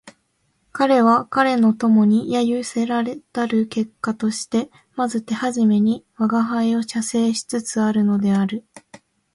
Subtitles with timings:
[0.71, 8.65] 彼は彼の友に揶揄せられたる結果としてまず手初めに吾輩を写生しつつあるのである